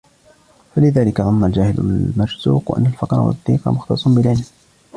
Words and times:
فَلِذَلِكَ 0.75 1.21
ظَنَّ 1.21 1.43
الْجَاهِلُ 1.43 1.79
الْمَرْزُوقُ 1.79 2.77
أَنَّ 2.77 2.85
الْفَقْرَ 2.85 3.19
وَالضِّيقَ 3.19 3.67
مُخْتَصٌّ 3.67 4.07
بِالْعِلْمِ 4.07 4.43